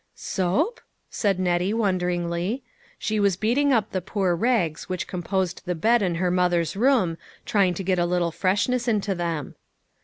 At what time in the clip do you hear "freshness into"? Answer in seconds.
8.31-9.13